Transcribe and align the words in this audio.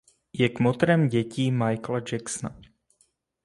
Je 0.33 0.49
kmotrem 0.49 1.07
dětí 1.07 1.51
Michaela 1.51 2.01
Jacksona. 2.11 2.59